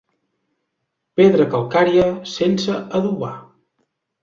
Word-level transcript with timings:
Pedra 1.21 1.45
calcària 1.51 2.09
sense 2.33 2.81
adobar. 3.03 3.33